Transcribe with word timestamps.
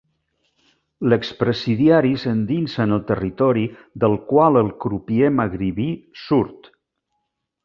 L'expresidiari 1.11 2.13
s'endinsa 2.23 2.81
en 2.87 2.95
el 2.97 3.03
territori 3.11 3.67
del 4.05 4.19
qual 4.33 4.59
el 4.63 4.73
crupier 4.87 5.31
magribí 5.43 5.91
surt. 6.25 6.73